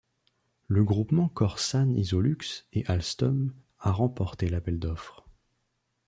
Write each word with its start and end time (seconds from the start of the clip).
Le 0.67 0.83
groupement 0.83 1.29
Corsan 1.29 1.93
Isolux 1.95 2.65
et 2.73 2.83
Alstom 2.87 3.53
a 3.77 3.91
remporté 3.91 4.49
l'appel 4.49 4.79
d'offres. 4.79 5.25